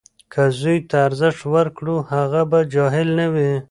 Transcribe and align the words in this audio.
که 0.31 0.43
زوی 0.59 0.77
ته 0.89 0.97
ارزښت 1.07 1.41
ورکړو، 1.53 1.95
هغه 2.11 2.41
به 2.49 2.59
جاهل 2.73 3.07
نه 3.19 3.27
وي. 3.33 3.51